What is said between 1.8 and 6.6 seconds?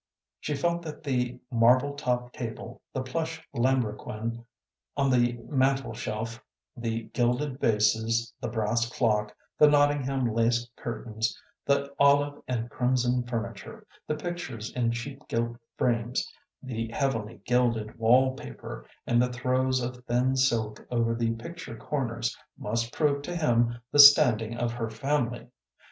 top table, the plush lambrequin on the mantle shelf,